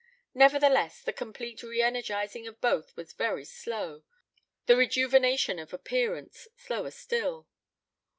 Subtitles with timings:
[0.33, 4.01] Nevertheless, the complete reënergizing of both was very slow,
[4.65, 7.47] the rejuvenation of appearance slower still.